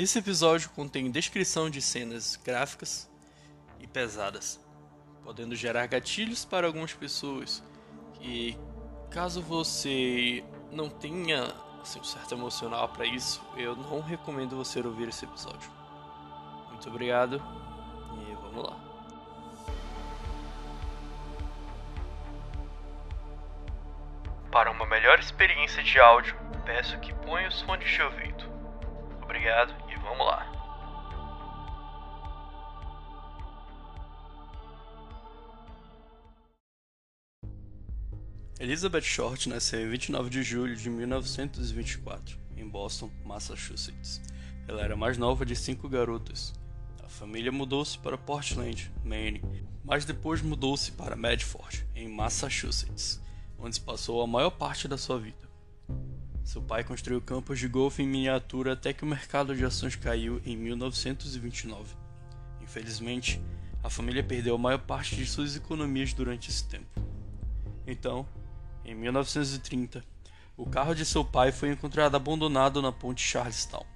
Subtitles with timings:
[0.00, 3.06] Esse episódio contém descrição de cenas gráficas
[3.78, 4.58] e pesadas,
[5.22, 7.62] podendo gerar gatilhos para algumas pessoas.
[8.18, 8.56] E
[9.10, 10.42] caso você
[10.72, 15.70] não tenha assim, um certo emocional para isso, eu não recomendo você ouvir esse episódio.
[16.70, 18.80] Muito obrigado e vamos lá.
[24.50, 28.29] Para uma melhor experiência de áudio, peço que ponha os fones de ouvido.
[29.40, 30.52] Obrigado e vamos lá.
[38.60, 44.20] Elizabeth Short nasceu em 29 de julho de 1924, em Boston, Massachusetts.
[44.68, 46.52] Ela era mais nova de cinco garotas.
[47.02, 49.40] A família mudou-se para Portland, Maine,
[49.82, 53.18] mas depois mudou-se para Medford, em Massachusetts,
[53.58, 55.49] onde passou a maior parte da sua vida.
[56.50, 60.42] Seu pai construiu campos de golfe em miniatura até que o mercado de ações caiu
[60.44, 61.94] em 1929.
[62.60, 63.40] Infelizmente,
[63.84, 67.00] a família perdeu a maior parte de suas economias durante esse tempo.
[67.86, 68.26] Então,
[68.84, 70.04] em 1930,
[70.56, 73.86] o carro de seu pai foi encontrado abandonado na ponte Charlestown.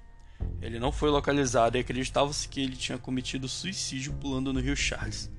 [0.61, 5.29] Ele não foi localizado e acreditava-se que ele tinha cometido suicídio pulando no rio Charles.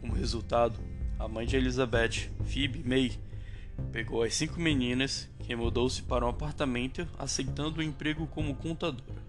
[0.00, 0.78] Como resultado,
[1.18, 3.18] a mãe de Elizabeth, Phoebe May,
[3.92, 9.20] pegou as cinco meninas e mudou-se para um apartamento, aceitando o emprego como contadora.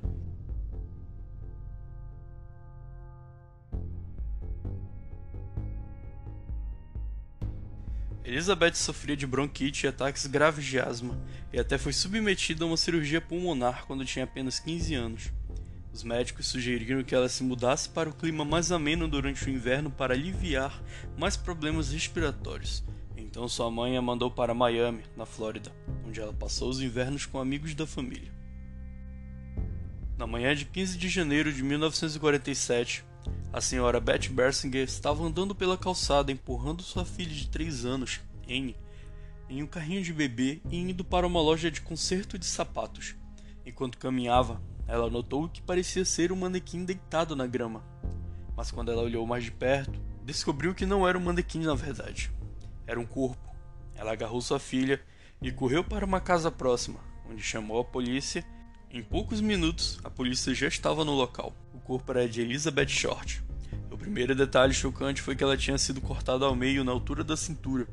[8.23, 11.19] Elizabeth sofria de bronquite e ataques graves de asma,
[11.51, 15.31] e até foi submetida a uma cirurgia pulmonar quando tinha apenas 15 anos.
[15.91, 19.91] Os médicos sugeriram que ela se mudasse para o clima mais ameno durante o inverno
[19.91, 20.81] para aliviar
[21.17, 22.83] mais problemas respiratórios.
[23.21, 25.71] Então sua mãe a mandou para Miami, na Flórida,
[26.05, 28.31] onde ela passou os invernos com amigos da família.
[30.17, 33.05] Na manhã de 15 de janeiro de 1947,
[33.53, 38.75] a senhora Beth Bersinger estava andando pela calçada empurrando sua filha de 3 anos, Anne,
[39.47, 43.15] em um carrinho de bebê e indo para uma loja de conserto de sapatos.
[43.65, 47.83] Enquanto caminhava, ela notou o que parecia ser um manequim deitado na grama.
[48.57, 52.31] Mas quando ela olhou mais de perto, descobriu que não era um manequim na verdade.
[52.91, 53.55] Era um corpo.
[53.95, 55.01] Ela agarrou sua filha
[55.41, 58.45] e correu para uma casa próxima, onde chamou a polícia.
[58.89, 61.55] Em poucos minutos, a polícia já estava no local
[61.91, 63.43] corpo era de Elizabeth Short.
[63.91, 67.35] O primeiro detalhe chocante foi que ela tinha sido cortada ao meio na altura da
[67.35, 67.85] cintura.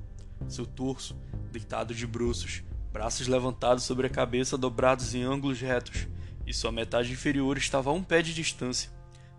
[0.47, 1.21] Seu torso,
[1.51, 6.07] deitado de bruços, braços levantados sobre a cabeça dobrados em ângulos retos,
[6.47, 8.89] e sua metade inferior estava a um pé de distância,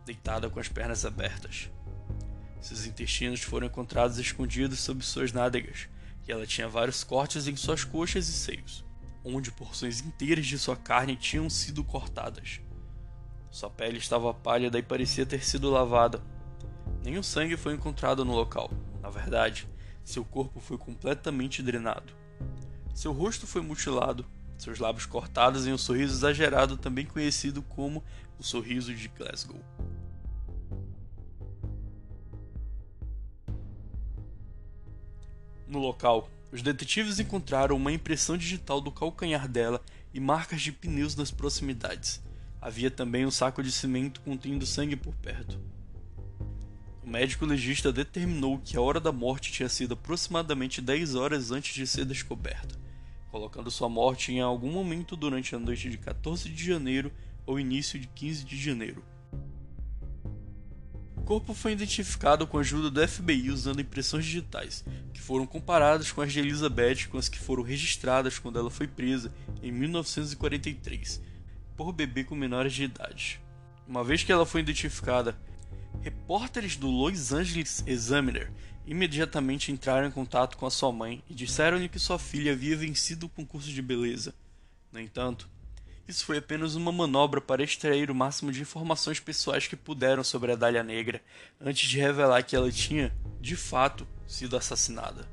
[0.06, 1.72] deitada com as pernas abertas.
[2.62, 5.88] Seus intestinos foram encontrados escondidos sob suas nádegas,
[6.28, 8.86] e ela tinha vários cortes em suas coxas e seios,
[9.24, 12.60] onde porções inteiras de sua carne tinham sido cortadas.
[13.50, 16.22] Sua pele estava pálida e parecia ter sido lavada.
[17.04, 18.70] Nenhum sangue foi encontrado no local.
[19.02, 19.68] Na verdade,
[20.04, 22.14] seu corpo foi completamente drenado.
[22.94, 24.26] Seu rosto foi mutilado,
[24.58, 28.04] seus lábios cortados em um sorriso exagerado, também conhecido como
[28.38, 29.60] o sorriso de Glasgow.
[35.70, 39.80] No local, os detetives encontraram uma impressão digital do calcanhar dela
[40.12, 42.20] e marcas de pneus nas proximidades.
[42.60, 45.62] Havia também um saco de cimento contendo sangue por perto.
[47.04, 51.76] O médico legista determinou que a hora da morte tinha sido aproximadamente 10 horas antes
[51.76, 52.76] de ser descoberta,
[53.30, 57.12] colocando sua morte em algum momento durante a noite de 14 de janeiro
[57.46, 59.04] ou início de 15 de janeiro.
[61.30, 66.22] Corpo foi identificado com a ajuda do FBI usando impressões digitais, que foram comparadas com
[66.22, 69.32] as de Elizabeth com as que foram registradas quando ela foi presa
[69.62, 71.22] em 1943
[71.78, 73.40] por bebê com menores de idade.
[73.88, 75.38] Uma vez que ela foi identificada,
[76.02, 78.52] repórteres do Los Angeles Examiner
[78.88, 83.28] imediatamente entraram em contato com a sua mãe e disseram-lhe que sua filha havia vencido
[83.28, 84.34] o concurso de beleza.
[84.92, 85.48] No entanto,
[86.10, 90.52] isso foi apenas uma manobra para extrair o máximo de informações pessoais que puderam sobre
[90.52, 91.22] a Dália Negra
[91.62, 95.28] antes de revelar que ela tinha, de fato, sido assassinada.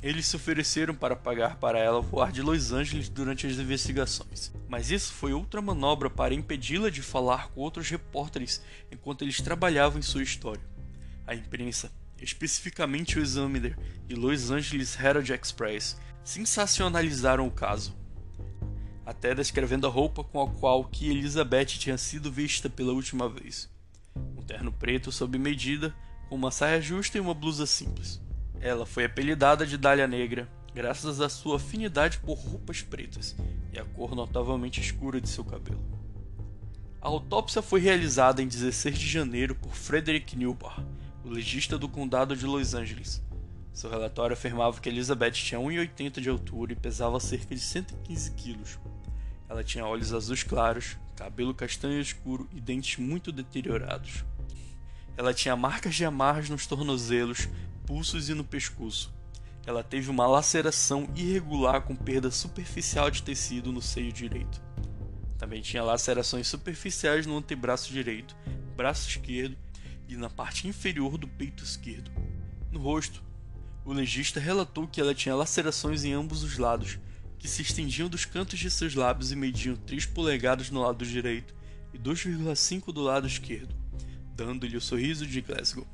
[0.00, 4.92] Eles se ofereceram para pagar para ela voar de Los Angeles durante as investigações, mas
[4.92, 10.02] isso foi outra manobra para impedi-la de falar com outros repórteres enquanto eles trabalhavam em
[10.02, 10.62] sua história.
[11.26, 11.90] A imprensa,
[12.20, 13.78] especificamente o Examiner
[14.08, 17.96] e Los Angeles Herald Express, sensacionalizaram o caso,
[19.04, 23.70] até descrevendo a roupa com a qual que Elizabeth tinha sido vista pela última vez.
[24.36, 25.94] Um terno preto sob medida,
[26.28, 28.20] com uma saia justa e uma blusa simples.
[28.60, 33.36] Ela foi apelidada de Dália Negra, graças à sua afinidade por roupas pretas
[33.72, 35.80] e a cor notavelmente escura de seu cabelo.
[37.00, 40.84] A autópsia foi realizada em 16 de janeiro por Frederick Newbar,
[41.26, 43.20] o legista do condado de Los Angeles.
[43.72, 48.78] Seu relatório afirmava que Elizabeth tinha 1,80 de altura e pesava cerca de 115 quilos.
[49.48, 54.24] Ela tinha olhos azuis claros, cabelo castanho escuro e dentes muito deteriorados.
[55.16, 57.48] Ela tinha marcas de amarras nos tornozelos,
[57.84, 59.12] pulsos e no pescoço.
[59.66, 64.62] Ela teve uma laceração irregular com perda superficial de tecido no seio direito.
[65.38, 68.36] Também tinha lacerações superficiais no antebraço direito,
[68.76, 69.56] braço esquerdo
[70.08, 72.10] e na parte inferior do peito esquerdo.
[72.70, 73.22] No rosto,
[73.84, 76.98] o legista relatou que ela tinha lacerações em ambos os lados,
[77.38, 81.54] que se estendiam dos cantos de seus lábios e mediam 3 polegadas no lado direito
[81.92, 83.74] e 2,5 do lado esquerdo,
[84.34, 85.86] dando-lhe o sorriso de Glasgow.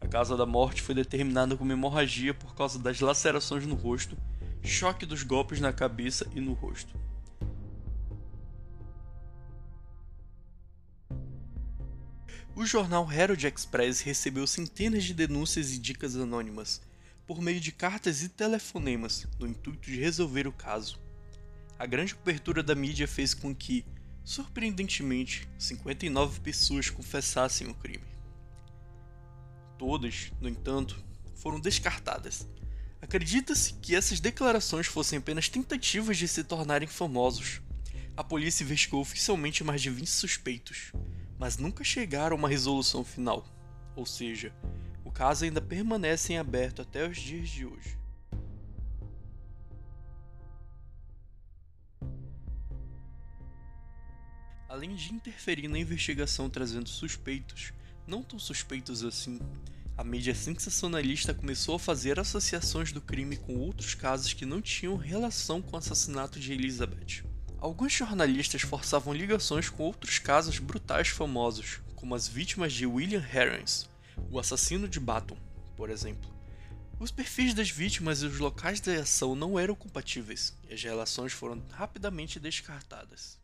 [0.00, 4.16] A causa da morte foi determinada como hemorragia por causa das lacerações no rosto,
[4.62, 6.98] choque dos golpes na cabeça e no rosto.
[12.66, 16.80] O jornal Herald Express recebeu centenas de denúncias e dicas anônimas,
[17.24, 20.98] por meio de cartas e telefonemas, no intuito de resolver o caso.
[21.78, 23.86] A grande cobertura da mídia fez com que,
[24.24, 28.02] surpreendentemente, 59 pessoas confessassem o crime.
[29.78, 31.00] Todas, no entanto,
[31.36, 32.48] foram descartadas.
[33.00, 37.60] Acredita-se que essas declarações fossem apenas tentativas de se tornarem famosos.
[38.16, 40.90] A polícia investigou oficialmente mais de 20 suspeitos,
[41.38, 43.46] mas nunca chegaram a uma resolução final.
[43.94, 44.54] Ou seja,
[45.04, 47.98] o caso ainda permanece em aberto até os dias de hoje.
[54.68, 57.72] Além de interferir na investigação trazendo suspeitos,
[58.06, 59.40] não tão suspeitos assim,
[59.96, 64.96] a mídia sensacionalista começou a fazer associações do crime com outros casos que não tinham
[64.96, 67.25] relação com o assassinato de Elizabeth.
[67.58, 73.88] Alguns jornalistas forçavam ligações com outros casos brutais famosos, como as vítimas de William Herons,
[74.30, 75.38] o assassino de Baton,
[75.74, 76.30] por exemplo.
[77.00, 81.32] Os perfis das vítimas e os locais da ação não eram compatíveis, e as relações
[81.32, 83.38] foram rapidamente descartadas.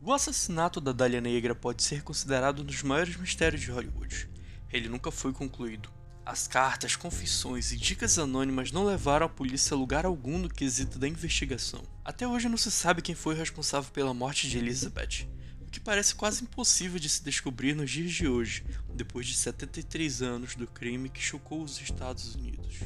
[0.00, 4.28] O assassinato da Dália Negra pode ser considerado um dos maiores mistérios de Hollywood.
[4.70, 5.90] Ele nunca foi concluído.
[6.26, 10.98] As cartas, confissões e dicas anônimas não levaram a polícia a lugar algum no quesito
[10.98, 11.82] da investigação.
[12.02, 15.28] Até hoje não se sabe quem foi responsável pela morte de Elizabeth,
[15.60, 20.22] o que parece quase impossível de se descobrir nos dias de hoje, depois de 73
[20.22, 22.78] anos do crime que chocou os Estados Unidos.